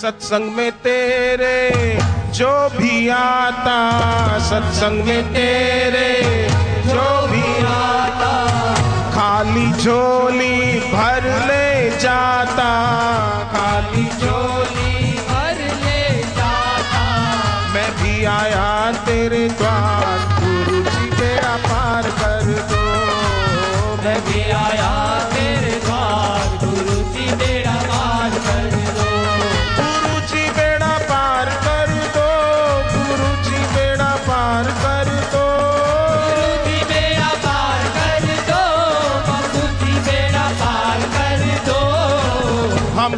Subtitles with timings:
[0.00, 1.58] सत्संग में तेरे
[2.32, 3.76] जो भी आता
[4.38, 6.08] सत्संग में तेरे
[6.88, 8.32] जो भी आता
[9.14, 10.13] खाली झोली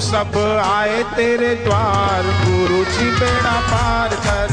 [0.00, 4.45] सब आए तेरे द्वार गुरु जी बेड़ा पार कर।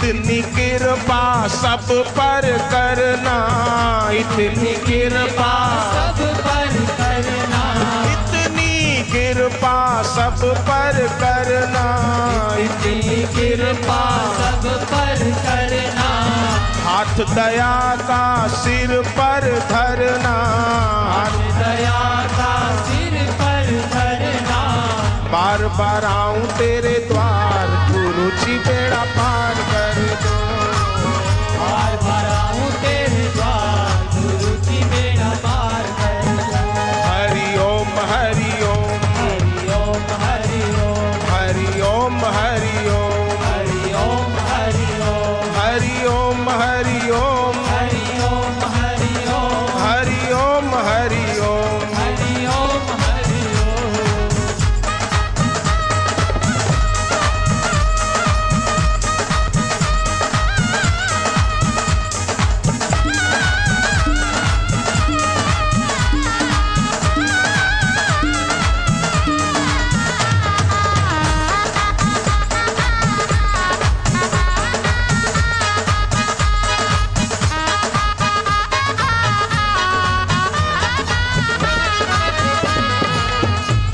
[0.00, 3.36] इतनी कृपा सब पर करना।
[4.12, 5.52] इतनी कृपा
[5.92, 7.62] सब पर करना।
[8.12, 11.84] इतनी कृपा सब पर करना।
[12.58, 14.02] इतनी कृपा
[14.36, 16.08] सब पर करना।
[16.90, 20.36] हाथ दया का सिर पर धरना।
[21.12, 24.60] हाथ दया का सिर पर धरना।
[25.32, 28.79] बार बार आऊँ तेरे द्वार, गुरु जी बेड़ा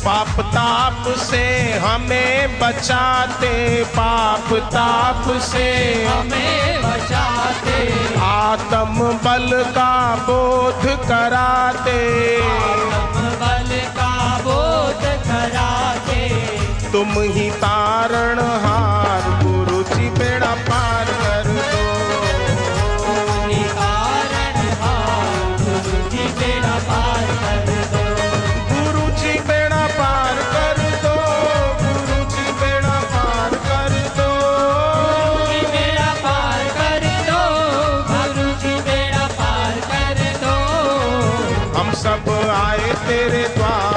[0.07, 5.69] पाप ताप से हमें बचाते पाप ताप से
[6.05, 7.79] हमें बचाते।
[8.19, 11.99] आत्म बल का बोध कराते।
[12.43, 16.29] आत्म बल का बोध कराते।
[16.93, 17.76] तुम ही तारण
[41.87, 43.96] हम सब आए तेरे द्वार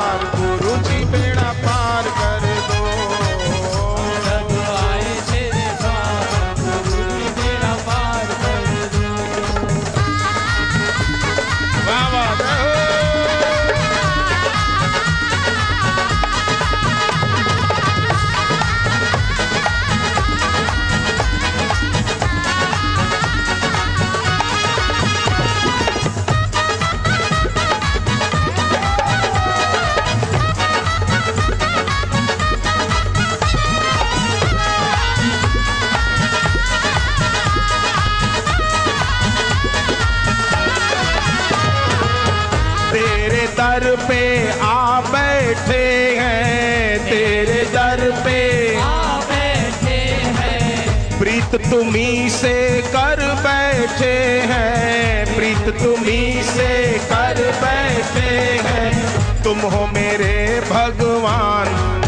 [43.79, 44.23] दर पे
[44.59, 45.83] आ बैठे
[46.17, 48.39] हैं तेरे दर पे
[48.75, 49.99] आ बैठे
[50.37, 52.53] हैं। प्रीत तुम्ही से
[52.87, 54.11] कर बैठे
[54.51, 56.69] हैं प्रीत तुम्ही से
[57.05, 58.35] कर बैठे
[58.67, 60.35] हैं। तुम हो मेरे
[60.69, 61.98] भगवान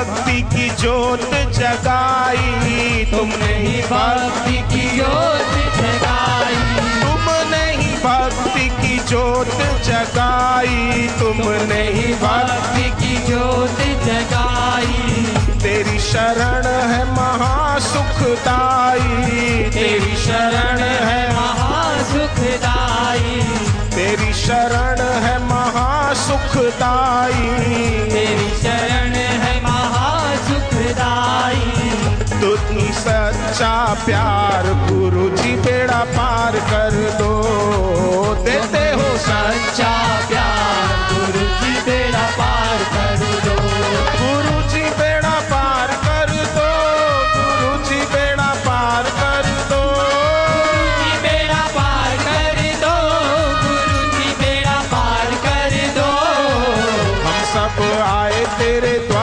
[0.00, 6.56] भक्ति की ज्योत जगाई। तुमने ही भक्ति की ज्योत जगाई।
[7.02, 15.26] तुमने ही भक्ति की ज्योत जगाई। तुमने ही भक्ति की ज्योत जगाई।
[15.60, 19.00] तेरी शरण है महासुखदाई।
[19.70, 23.46] तेरी शरण है महासुखदाई।
[23.90, 27.70] तेरी शरण है महासुखदाई।
[28.10, 29.19] तेरी शरण
[30.90, 31.66] विदाई।
[32.32, 33.72] तो तुम सच्चा
[34.04, 37.32] प्यार गुरु जी बेड़ा पार कर दो।
[38.44, 39.92] देते हो सच्चा
[40.28, 43.54] प्यार गुरु जी बेड़ा पार कर दो।
[44.16, 46.68] गुरु जी बेड़ा पार कर दो
[47.36, 49.82] गुरु जी बेड़ा पार कर दो।
[51.24, 52.94] बेड़ा पार कर दो
[53.62, 56.10] गुरु जी बेड़ा पार कर दो।
[57.24, 59.19] हम सब आए तेरे द्वार